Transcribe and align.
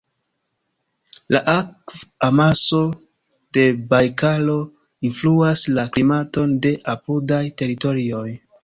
La 1.35 1.41
akv-amaso 1.53 2.81
de 3.59 3.67
Bajkalo 3.93 4.57
influas 5.11 5.69
la 5.77 5.87
klimaton 5.95 6.61
de 6.67 6.75
apudaj 6.97 7.45
teritorioj. 7.63 8.29